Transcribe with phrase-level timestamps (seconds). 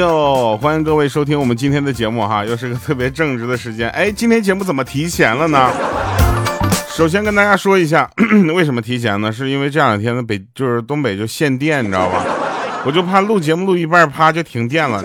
[0.00, 3.88] 呦，欢迎各位收听我们今天的节目哈，又是个特别正直的时间。
[3.90, 5.70] 哎，今天节目怎么提前了呢？
[6.88, 8.10] 首先跟大家说一下，
[8.54, 9.30] 为什么提前呢？
[9.30, 12.24] 是因为这两天呢北就是东北就限电，你知道吧？
[12.86, 15.04] 我就怕录节目录一半，啪就停电了。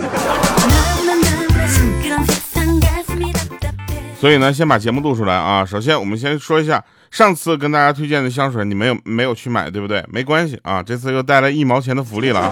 [4.17, 5.65] 所以呢，先把节目录出来啊。
[5.65, 10.01] 首先，我们先说一下上次跟大家推荐的香水，你没有没有去买，对不对？
[10.09, 12.51] 没关系啊，这次又带来一毛钱的福利了啊。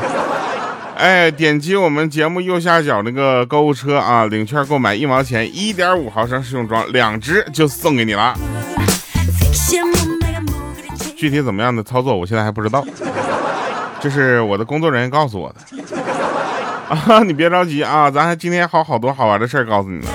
[0.95, 8.33] 哎，点击我们节目右下角那个购物车啊，领券购买一毛钱，一点五毫升试用装两支就送给你了。
[11.17, 12.85] 具体怎么样的操作，我现在还不知道，
[13.99, 15.59] 这是我的工作人员告诉我的。
[16.89, 20.07] 啊， 你别着急啊，咱还今天还有好多好玩的事儿告诉你呢。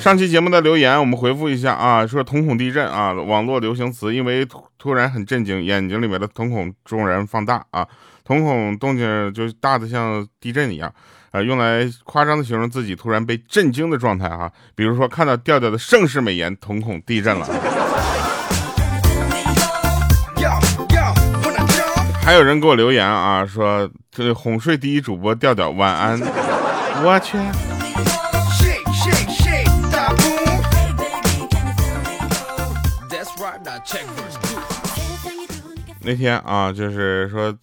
[0.00, 7.86] 上期节目的留言我们回复一下啊，说瞳孔地震啊，网络流行词，因为突突然很震惊，眼睛里面的瞳孔骤然放大啊。
[8.26, 10.92] 瞳孔动静就大的像地震一样，
[11.30, 14.50] 呃，用来夸张的形容自己突然被震惊的状态哈。
[14.74, 17.46] 比如说看到调调的盛世美颜，瞳孔地震了。
[22.20, 26.20] 还有人给我留言啊，说这哄睡第一主播调调晚安。
[27.04, 27.38] 我去。
[36.00, 37.56] 那天啊，就是说。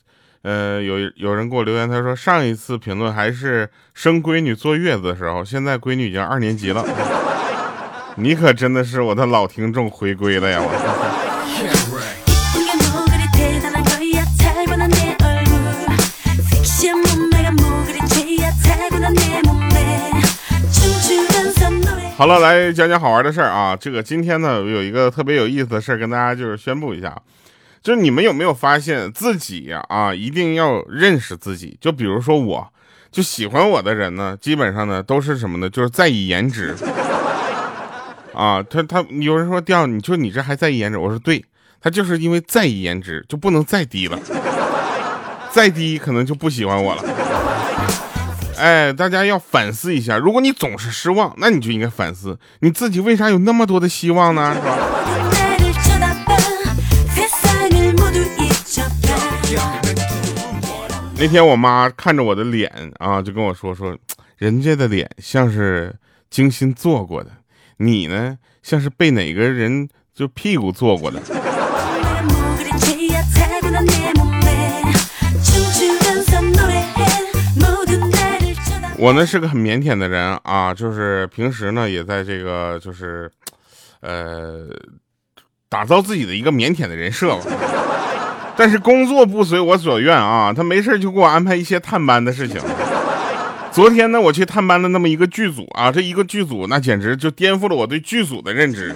[0.44, 6.86] 呃，有有人给我留言，他说上一次评论还是生闺女坐月子的时候，现在闺女已经二年级了。
[8.18, 10.60] 你可真的是我的老听众回归了呀！
[10.62, 10.70] 我。
[22.16, 23.76] 好了，来讲讲好玩的事儿啊！
[23.76, 27.16] 这个今天呢，有一个特别有意思的事儿跟大家就是宣布一下。
[27.84, 29.84] 就是你们有没有发现自己呀？
[29.90, 31.78] 啊，一定要认识自己。
[31.82, 32.66] 就比如说，我
[33.12, 35.70] 就喜欢我的人呢，基本上呢都是什么呢？
[35.70, 36.74] 就是在意颜值。
[38.34, 40.98] 啊，他他有人说掉，你说你这还在意颜值？
[40.98, 41.44] 我说对，
[41.82, 44.18] 他就是因为在意颜值，就不能再低了，
[45.52, 47.04] 再低可能就不喜欢我了。
[48.58, 54.56] 哎，大家要反思一下，如果你总是失望，那你就应该反思你自己为啥有那么多的希望呢？
[54.56, 54.78] 是吧？
[61.24, 62.70] 那天我妈看着我的脸
[63.00, 63.98] 啊，就跟我说说，
[64.36, 65.96] 人家的脸像是
[66.30, 67.32] 精心做过的，
[67.78, 71.22] 你呢像是被哪个人就屁股做过的。
[78.98, 83.32] 我呢是个很腼腆的人啊，就是平时呢也在这个就是，
[84.02, 84.68] 呃，
[85.70, 87.46] 打造自己的一个腼腆的人设吧。
[88.56, 92.62] 但是工作不随我所愿啊，他没事就给我安排一些探班的事情。
[93.72, 98.94] 昨天呢，我去探班了那么一个剧组啊，这一个剧组那简直就颠覆了我对剧组的认知。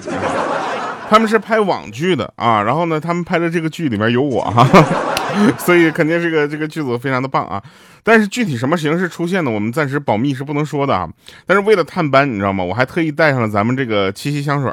[1.09, 4.67] 他们是拍网剧的啊，然后呢，他们拍的这个剧里面有我哈，
[5.57, 7.63] 所以肯定这个这个剧组非常的棒啊。
[8.03, 11.09] 但是具体什么形式出现的，我们暂时保密是不能说的啊。
[11.46, 12.63] 但是为了探班，你知道吗？
[12.63, 14.72] 我还特意带上了咱们这个七夕香水。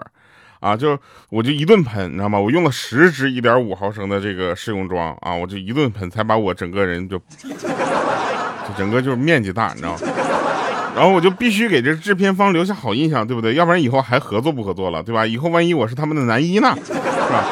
[0.64, 0.98] 啊，就
[1.28, 2.38] 我就一顿喷，你知道吗？
[2.38, 9.98] 我用了十支一点五毫升的这个试用装啊，我就一顿喷，才把我整个人就，就整个就是面积大，你知道吗？
[10.97, 13.52] 然后我就必须给这制片方留下好印象，对不对？
[13.52, 15.26] 要不然以后还合作不合作了，对吧？
[15.26, 17.44] 以后万一我是他们的男一呢，是吧？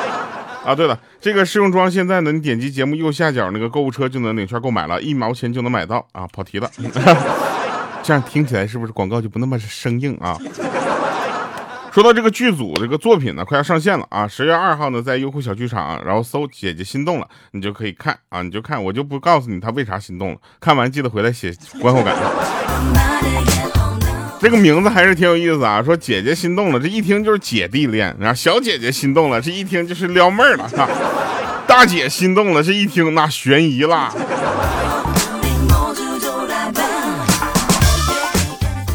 [0.64, 6.70] 啊，对了，这个试用装现在呢，你点击节目右下角那个购物车就能领券购买了，一毛钱就能买到啊，跑题了，
[8.02, 10.38] 这样听起来是不是广告就不那么生硬啊？
[11.92, 14.26] 说到这个剧组这个作品呢，快要上线了啊！
[14.26, 20.38] 十月二号呢，在优酷小剧场，然后搜“姐姐心动了”，你就可以看啊，你就看，我就不告诉你他为啥心动了。
[20.58, 22.16] 看完记得回来写观后感。
[24.40, 30.66] 这个名字还是挺有意思啊，说姐姐心动了，这一听就是姐弟恋；然后小姐姐心动了，这一听就是撩妹了；
[31.66, 34.10] 大姐心动了，这一听那悬疑了。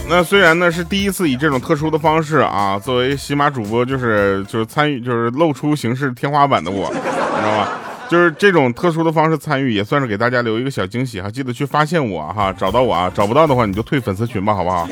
[0.09, 7.69] 那虽然呢是第一次以这种特殊的方式啊，作为喜马主播就是就是参与就是露出形式天花板的我，你知道吧？
[8.09, 11.29] 就是这种特殊的方式参与，也算是给大家留一个小惊喜哈。
[11.29, 14.87] 记得去发现我哈，找到我啊，找不到的话你就退粉丝群吧，好不好？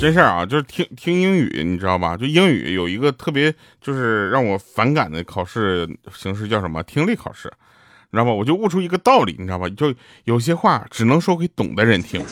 [0.00, 2.16] 真事儿啊，就是听听英语，你知道吧？
[2.16, 6.80] 就英语有一个特别就是让我反感的考试形式，叫什么？
[6.84, 7.52] 听力考试，
[8.10, 8.30] 你知道吧？
[8.30, 9.68] 我就悟出一个道理，你知道吧？
[9.70, 9.92] 就
[10.22, 12.24] 有些话只能说给懂的人听。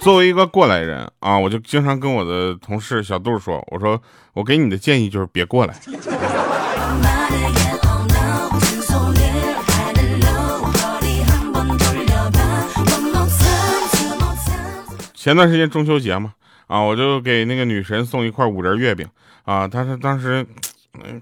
[0.00, 4.00] 作为一个过来人啊，我就经常跟我的同事小杜说，我说
[4.32, 5.74] 我给你的建议就是别过来。
[15.24, 16.34] 前段时间中秋节嘛，
[16.66, 19.08] 啊，我就给那个女神送一块五仁月饼
[19.44, 20.46] 啊，她是当时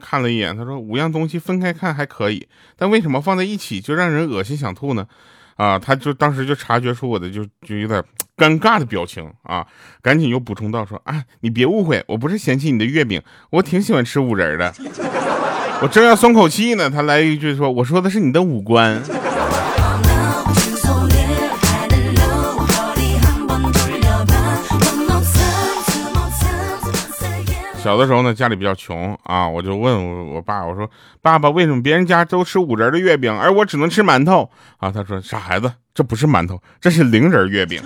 [0.01, 5.07] 看了一眼，她说五样东西分开看还可以，但为什么放在一起就让人恶心想吐呢？
[5.55, 8.03] 啊，她就当时就察觉出我的就就有点
[8.37, 9.65] 尴尬的表情啊，
[10.03, 14.75] 赶紧又补充到说啊，你别误会，我不是嫌弃你的月饼，我挺喜欢吃五仁的。
[15.81, 19.01] 我正要松口气呢，他来一句说，我说的是你的五官。
[27.83, 30.89] 小的时候呢，家里比较穷啊，我就问我我爸，我说
[31.21, 34.89] 爸爸，为什么别人家都吃五仁的月饼，而我只能吃馒头啊？
[34.89, 37.83] 他说傻孩子，这不是馒头，这是零仁月饼。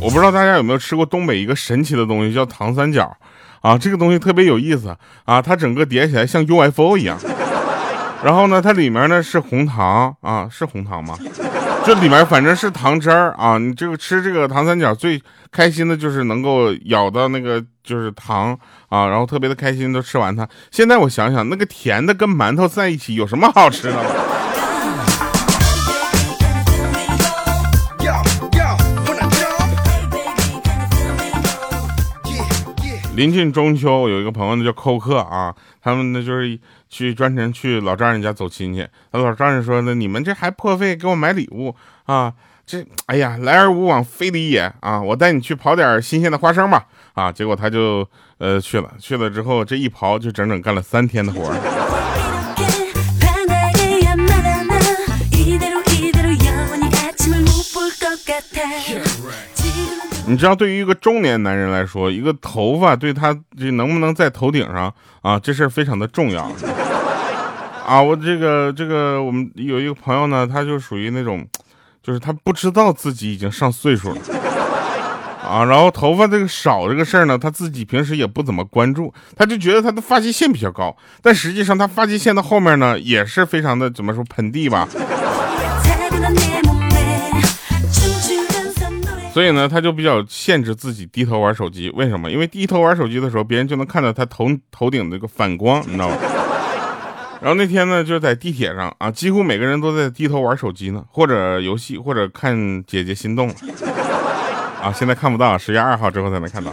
[0.00, 3.14] 我不知道大家有没有吃过东北一个神奇的东西，叫糖三角
[3.60, 4.96] 啊，这个东西特别有意思
[5.26, 7.18] 啊，它整个叠起来像 UFO 一样，
[8.24, 11.18] 然后呢，它里面呢是红糖啊，是红糖吗？
[11.86, 15.22] 这里面反正是糖汁儿啊，你这个吃这个糖三角最
[15.52, 20.48] 开心的就是能够咬到那个就是糖啊，然后特别的开心都吃完它。
[20.72, 24.35] 现在我想想，那个甜的跟馒头在一起有什么好吃的？
[33.16, 36.60] 临近中秋，有一个朋友呢叫寇克啊，他们呢就是
[36.90, 38.86] 去专程去老丈人家走亲戚。
[39.10, 41.74] 他老丈人说呢，你们这还破费给我买礼物
[42.04, 42.34] 啊？
[42.66, 45.00] 这哎呀，来而无往非礼也啊！
[45.00, 46.84] 我带你去刨点新鲜的花生吧
[47.14, 47.32] 啊！
[47.32, 51.54] 结果他就呃去了，去了之后这一刨就整整干了三天的活。
[60.28, 64.92] 你知道，对于一个中年男人来说，一个头发对他这能不能在头顶上
[65.22, 66.50] 啊，这事儿非常的重要
[67.86, 68.02] 啊！
[68.02, 71.46] 我这个这个，我们有一个朋友呢，他就属于那种，
[72.02, 74.20] 就是他不知道自己已经上岁数了
[75.48, 84.88] 啊，然后头发这个少这个事儿呢，他自己平时也不怎么关注，他就觉得他的发际线比较高，但实际上他发际线的后面呢，也是非常的怎么说盆地吧。
[89.36, 91.90] 所以呢，他就比较限制自己低头玩手机。
[91.90, 92.30] 为什么？
[92.30, 96.16] 因为低头玩手机的时候，别人就能看到他头头顶这个反光，你知道吗？
[97.42, 103.54] 然后那天呢，就在地铁上啊，几乎每个人都在低头玩手机呢，或者游戏，或者看姐姐心动了
[104.82, 104.90] 啊。
[104.90, 106.72] 现在看不到，十月二号之后才能看到。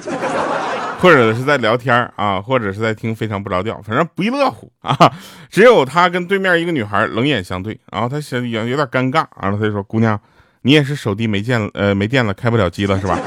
[1.02, 5.12] 或者是在聊天啊，或者是在听非常不着调，反正不亦乐乎啊。
[5.50, 10.18] 只有他跟对面一个女孩冷眼相对，然后他想有有点尴尬，然后他就说：“姑娘。”
[10.66, 13.20] 你也是手机没电了，呃，没电了，开不了机了，是吧？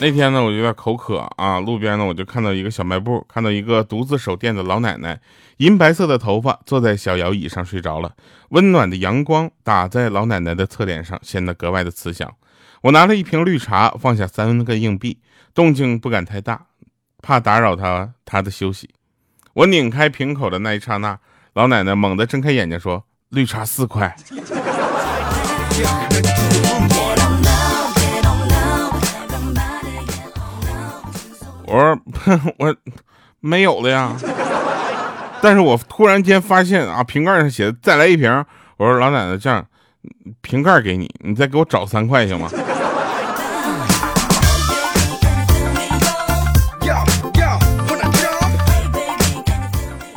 [0.00, 5.20] 那天呢，我有点口渴啊，路边呢，我就看到一个小卖部，看到一个独自守店的老奶奶，
[5.58, 8.12] 银白色的头发，坐在小摇椅上睡着了。
[8.48, 12.32] 温暖的阳光打在老奶奶的侧脸上，显得格外的慈祥。
[12.80, 15.18] 我拿了一瓶绿茶，放下三个硬币，
[15.52, 16.64] 动静不敢太大。
[17.26, 18.88] 怕打扰他他的休息，
[19.52, 21.18] 我拧开瓶口的那一刹那，
[21.54, 24.14] 老奶奶猛地睁开眼睛说：“绿茶四块。”
[31.66, 32.00] 我说
[32.60, 32.76] ：“我
[33.40, 34.12] 没有了呀。”
[35.42, 38.30] 但是我突然间发现啊，瓶盖上写的“再来一瓶”。
[38.78, 39.66] 我说：“老奶奶，这样，
[40.42, 42.48] 瓶盖给你，你再给我找三块行吗？”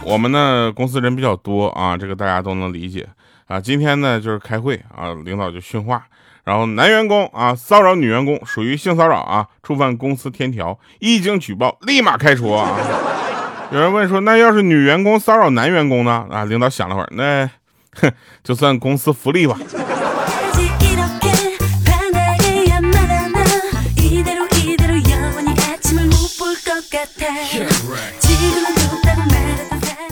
[0.09, 3.07] 我们呢公司人比较多啊，这个大家都能理解
[3.45, 3.59] 啊。
[3.59, 6.03] 今天呢就是开会啊，领导就训话，
[6.43, 12.75] 然后男员工啊骚扰女员工属于性骚扰啊，触犯公司天条，一经举报立马开除啊。
[13.71, 16.25] 有人问说，那要是女员工骚扰男员工呢？
[16.31, 17.47] 啊，领导想了会儿，那
[18.01, 18.11] 哼，
[18.43, 19.55] 就算公司福利吧。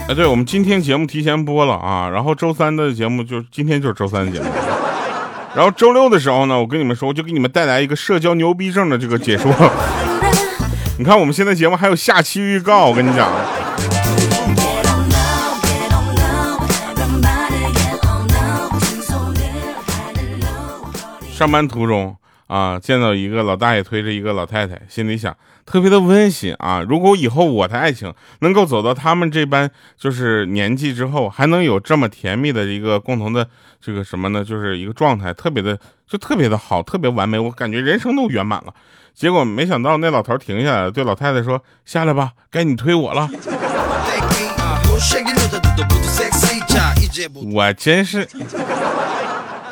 [0.10, 4.46] 哎，对，我们今天节目提前播了啊，然后周三的节目就今天就是周三的节目，
[5.54, 9.52] 然后周六的时候呢，我跟你们说，我就给你们带来一个社交牛逼症的这个解说。
[10.98, 13.30] 你看我们现在节目还有下期预告，我跟你讲。
[21.34, 22.16] 上班途中
[22.48, 25.36] 啊，见到一个老大爷推着一个老太太，心里想
[25.68, 26.82] 特别的温馨啊。
[26.82, 33.48] 如果以后我的爱情能够走到他们这般就是年纪之后，还能有这么甜蜜的一个共同的
[33.80, 34.44] 这个什么呢？
[34.44, 38.74] 就是一个状态，特别的就特别的好，特别完美，我感觉人生都圆满了。
[39.14, 43.28] 结果没想到那老头停下来，对老太太说：“下来吧，该你推我了。”
[47.52, 48.28] 我真是，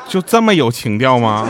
[0.07, 1.47] 就这么有情调吗？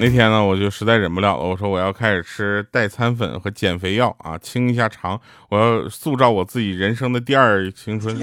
[0.00, 8.16] 那天呢，我就实在忍不了了，我说我要开始吃代餐粉和减肥药啊，清一下肠，我要塑造我自己人生的第二青春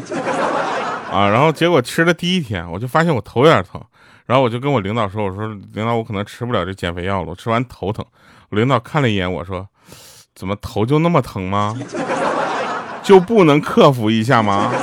[1.14, 1.30] 啊。
[1.30, 3.80] 然后结果吃了第一天，我就发现我头有点疼，
[4.26, 8.04] 然后我就跟我领导说，我说领导，我可能吃不了这减肥药了，我吃完头疼。
[8.50, 9.68] 领导看了一眼我说，
[10.34, 11.80] 怎么头就那么疼吗？
[13.04, 14.74] 就不能克服一下吗？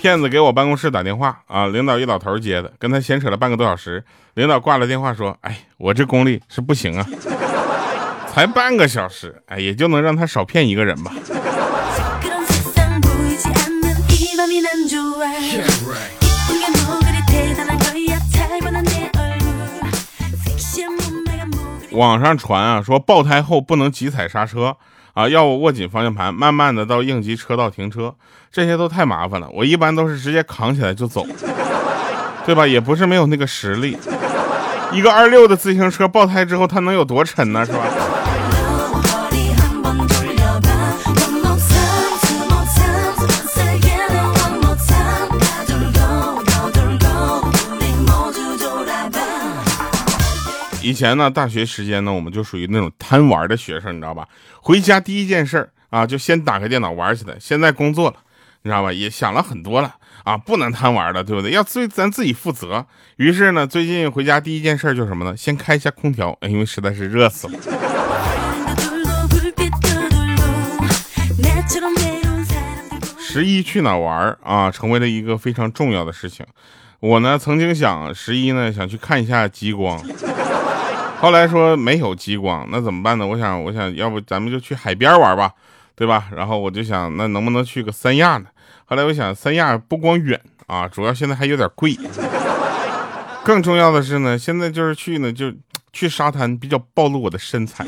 [0.00, 4.02] 骗子给我办公室打电话啊，领导一老头接的，跟他闲扯了半个多小时。
[4.32, 7.06] 领导挂了电话说：“哎，我这功力是不行啊，
[8.32, 11.12] 才半个小时，哎，也就能让他少骗一个人吧。”
[21.92, 24.74] 网上传啊，说爆胎后不能急踩刹车
[25.12, 28.14] 啊，要握紧方向盘，慢慢的到应急车道停车，
[28.52, 29.48] 这些都太麻烦了。
[29.52, 31.24] 我一般都是直接扛起来就走，
[32.44, 32.66] 对吧？
[32.66, 33.96] 也不是没有那个实力。
[34.92, 37.64] 一个二六的自行车爆胎之后，它能有多沉呢？
[37.64, 37.78] 是吧？
[50.82, 54.26] 以前呢，大学时间呢，我们就属于那种贪玩的学生，你知道吧？
[54.60, 57.36] 回家第一件事啊，就先打开电脑玩起来。
[57.38, 58.16] 现在工作了，
[58.62, 58.92] 你知道吧？
[58.92, 61.50] 也想了很多了啊，不能贪玩了，对不对？
[61.50, 62.84] 要对咱自己负责。
[63.16, 65.34] 于是呢，最近回家第一件事就是什么呢？
[65.36, 67.54] 先开一下空调，因为实在是热死了。
[73.18, 74.70] 十一去哪玩啊？
[74.70, 76.44] 成为了一个非常重要的事情。
[76.98, 79.98] 我呢，曾经想十一呢，想去看一下极光。
[81.18, 83.26] 后来说没有极光，那怎么办呢？
[83.26, 85.52] 我想，我想要不咱们就去海边玩吧，
[86.00, 86.30] 对吧？
[86.34, 88.46] 然后我就想，那能不能去个三亚呢？
[88.86, 91.94] 后来我想，三亚不光远啊，主要现在还有点贵。
[93.44, 95.52] 更重要的是呢，现在就是去呢，就
[95.92, 97.86] 去沙滩比较暴露我的身材。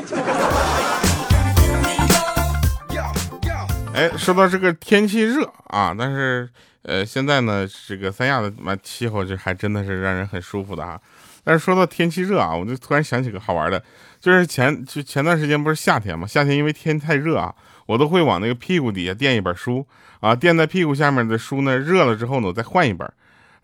[3.95, 6.47] 哎，说到这个天气热啊，但是
[6.83, 11.01] 呃，现在呢，这个三亚的嘛气候就还真的是让人很舒服的啊。
[11.45, 13.83] 但是说到天气热啊，我就突然想起个好玩的，
[14.21, 17.55] 就是前就前段时间不是夏天嘛，夏天因为天太热啊，
[17.87, 19.87] 我都会往那个屁股底下垫一本书
[20.21, 23.11] 啊，垫在屁股下面的书呢，热了之后呢，我再换一本。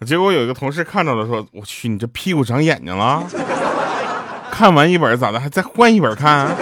[0.06, 3.26] 结果有一个同事看到了，说：“我去，你这屁股长眼睛了？
[4.50, 6.54] 看完一本咋的，还再换一本看？”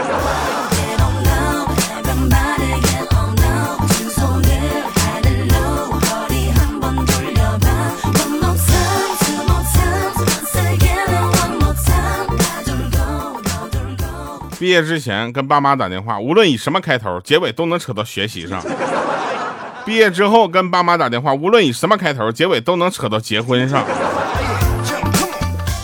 [14.58, 18.62] 毕业之前跟爸妈打电话，无论以什么开头，结尾都能扯到学习上。
[19.84, 23.84] 毕业之后跟爸妈打电话，无论以什么开头，结尾都能扯到结婚上。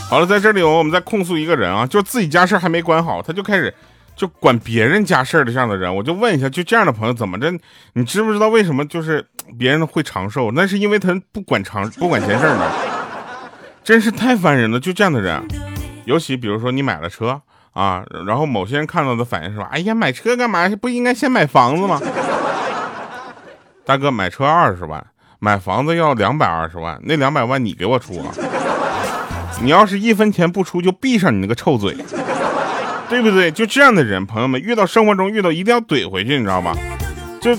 [0.08, 3.72] 好了，在这里我们再控诉一个人啊，就自己家事还没管好，他就开始
[4.16, 7.52] 就管别人家事的这样的人，我就问一下，就这样的朋友怎么着？
[7.92, 9.24] 你知不知道为什么就是
[9.58, 10.50] 别人会长寿？
[10.52, 12.70] 那是因为他不管长不管闲事呢，
[13.84, 14.80] 真是太烦人了。
[14.80, 15.42] 就这样的人，
[16.06, 17.42] 尤其比如说你买了车。
[17.72, 20.68] 啊，然后某些人看到的反应是说：“哎呀，买车干嘛？
[20.80, 22.00] 不应该先买房子吗？”
[23.84, 25.04] 大哥，买车二十万，
[25.38, 28.32] 买房子要两百二十万，那两百万你给我出啊！
[29.62, 31.96] 你要是一分钱不出，就闭上你那个臭嘴，
[33.08, 33.50] 对不对？
[33.50, 36.76] 就这样的人，朋友们遇到生活中遇到一定要怼回去，你知道吧？
[37.40, 37.56] 就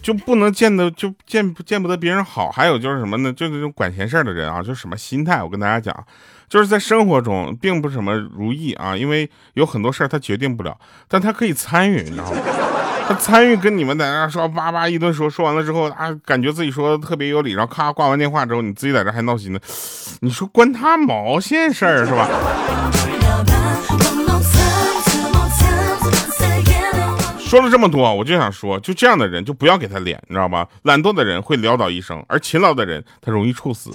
[0.00, 2.50] 就不能见得就见见不得别人好。
[2.50, 3.32] 还有就是什么呢？
[3.32, 5.42] 就那种管闲事的人啊，就什么心态？
[5.42, 5.94] 我跟大家讲。
[6.50, 10.76] 就是在生活中并不是什么如意啊，因为有很多事儿他决定不了，
[11.08, 12.38] 但他可以参与，你知道吗？
[13.08, 19.60] 他参与跟你们在那说叭叭一顿说，说完了之后啊，感觉自己说的特别有理，然后咔挂完电话之后，你自己在这还闹心呢，
[20.20, 22.28] 你说关他毛线事儿是吧？
[27.38, 30.66] 说了这么多，我就想说，就这样的人就不要给他脸，你知道吧？
[30.82, 33.90] 懒惰的人会潦倒一生，而勤劳的人他容易猝死。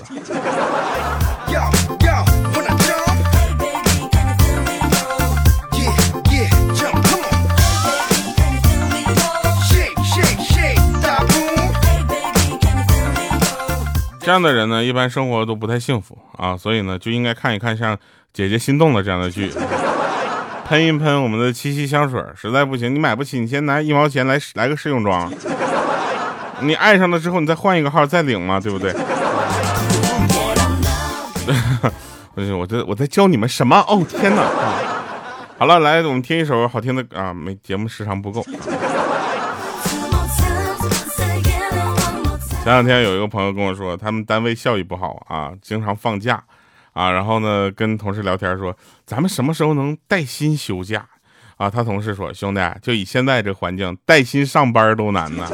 [14.25, 17.95] 这样的人呢，一般生活都不太幸福啊，所以呢，就应该看一看像
[18.33, 19.51] 《姐姐心动的》这样的剧，
[20.67, 22.19] 喷一喷我们的七夕香水。
[22.35, 25.31] 实在不行，你买不起，你先拿一毛钱来来个试用装。
[26.61, 28.91] 你爱上了之后，你再换一个号再领嘛，对不对？
[32.33, 33.77] 不是，我在我在教你们什么？
[33.87, 34.41] 哦，天哪！
[35.59, 38.43] 好了，来，我们听一首好听的啊，没节目时长不够。
[42.65, 46.43] 前两天有一个朋友跟我说，他们单位效益不好啊，经常放假
[46.93, 51.05] 啊，然后呢跟同事聊天说，咱们什么时候能带薪休假
[51.57, 51.69] 啊？
[51.69, 55.47] 他同事说，兄弟，就以现在这环境，带薪上班都难呢。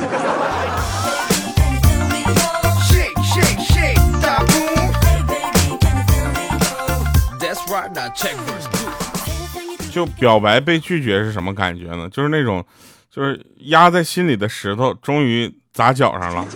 [9.91, 12.07] 就表白被拒绝是什么感觉呢？
[12.07, 12.65] 就是那种，
[13.09, 16.47] 就是压在心里的石头终于砸脚上了。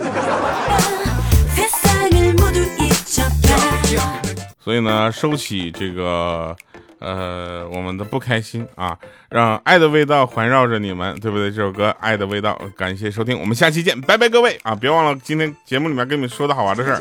[4.66, 6.56] 所以呢，收起这个，
[6.98, 11.52] 呃，我们的不开心啊，让爱的味道环绕着你们，对不对？
[11.52, 14.74] 这首歌《爱的味道》，感谢收听，我们下期见，拜拜，各位啊！
[14.74, 16.98] 别忘了今天节目里面跟你们说的好玩的事儿，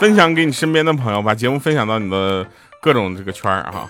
[0.00, 2.46] 分享给你身边的朋友，把节目分享到你的
[2.80, 3.86] 各种这个圈儿啊。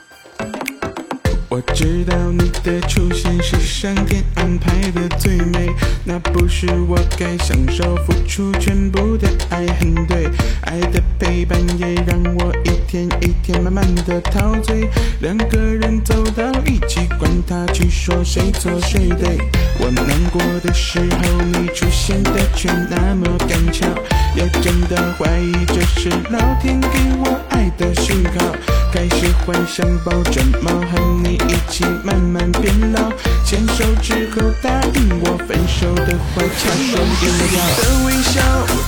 [1.54, 10.28] 我知道你的出现是上天安排的最美，那不是我该享受付出全部的爱，很对。
[10.62, 17.08] 爱的陪伴也让我一天一天慢慢的陶醉，两个人走到一起，
[17.54, 19.38] 他去说谁错谁对。
[19.78, 23.86] 我难过的时候，你出现的却那么赶巧，
[24.34, 28.56] 也真的怀疑这是老天给我爱的讯号，
[28.92, 31.34] 开始幻想抱着猫和你。
[31.46, 33.10] 一起慢慢变老，
[33.44, 38.40] 牵手之后答应我分手的话，掐双眼皮的微笑，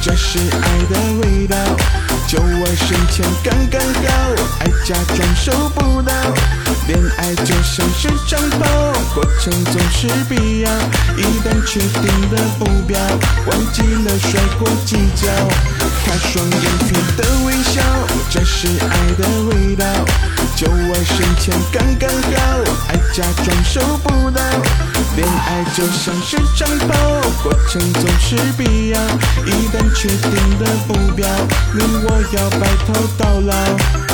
[0.03, 1.57] 这是爱的味道。
[2.27, 4.11] 就我身前刚刚好，
[4.61, 6.13] 爱假装收不到，
[6.89, 8.41] 恋爱就像是长
[9.15, 10.71] 过程总是必要。
[11.17, 12.99] 一旦确定的目标，
[13.47, 15.29] 忘记了甩过计较，
[16.05, 17.83] 他双眼皮的微笑，
[18.31, 19.85] 这是爱的味道。
[20.55, 22.39] 就我身前刚刚好，
[22.89, 24.41] 爱假装收不到，
[25.17, 26.95] 恋爱就像是长跑，
[27.43, 29.01] 过程总是必要。
[29.45, 31.29] 一旦确定的目标，
[31.75, 34.06] 你我要白头到老。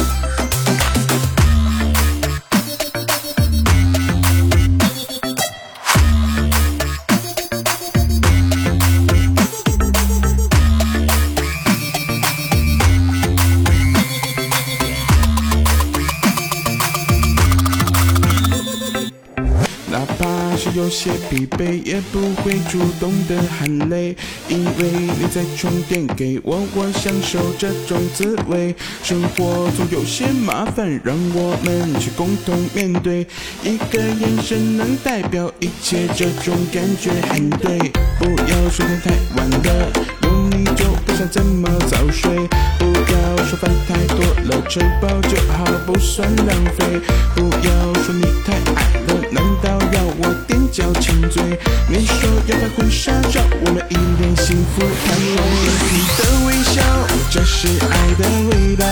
[20.74, 24.16] 有些疲惫，也不会主动的喊累，
[24.48, 28.74] 因为你在充电给我，我享受这种滋味。
[29.02, 33.26] 生活总有些麻烦，让我们去共同面对。
[33.62, 37.78] 一个眼神能代表一切，这种感觉很对。
[38.18, 42.48] 不要说天太晚了，有你就不想这么早睡。
[42.78, 47.00] 不要说饭太多了，吃饱就好，不算浪费。
[47.34, 49.78] 不要说你太矮了，难道
[50.18, 51.42] 我踮脚亲嘴，
[51.88, 56.82] 你说要拍婚纱照，我们一脸幸福，看我眼皮的微笑，
[57.30, 58.84] 这是爱的味道。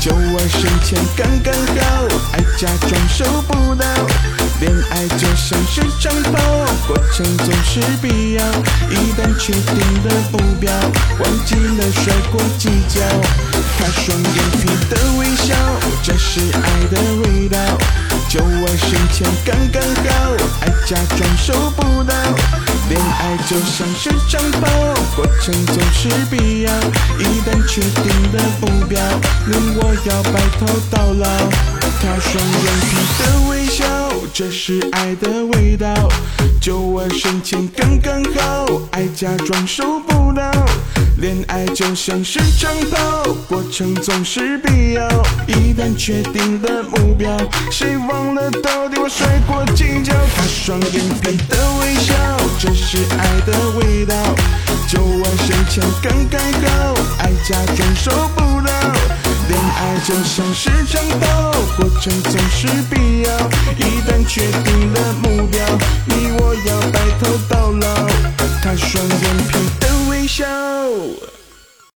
[0.00, 3.84] 就我身前刚刚好，爱假装收不到，
[4.60, 6.38] 恋爱就像是长跑，
[6.86, 8.44] 过程总是必要。
[8.90, 10.72] 一旦确定的目标，
[11.18, 13.00] 忘记了甩过计较。
[13.78, 15.54] 他双眼皮的微笑，
[16.02, 17.58] 这是爱的味道。
[18.36, 22.14] 有我身前刚刚好，爱假装收不到，
[22.90, 24.68] 恋爱就像是长跑，
[25.16, 26.70] 过程总是必要。
[27.18, 29.00] 一旦确定了目标，
[29.46, 31.26] 你我要白头到老。
[31.98, 33.84] 他双眼皮的微笑，
[34.38, 35.88] 这是爱的味道。
[36.60, 40.52] 就我身前刚刚好，爱假装收不到。
[41.16, 45.08] 恋爱就像是长跑，过程总是必要。
[45.46, 47.34] 一旦确定了目标，
[47.70, 50.12] 谁忘了到底我摔过几跤？
[50.36, 52.14] 他双眼皮的微笑，
[52.58, 54.14] 这是爱的味道。
[54.88, 58.70] 就我身前刚刚好，爱假装受不了。
[59.48, 63.30] 恋爱就像是长跑，过程总是必要。
[63.76, 65.60] 一旦确定了目标，
[66.04, 68.06] 你我要白头到老。
[68.62, 70.44] 他双眼皮的微笑。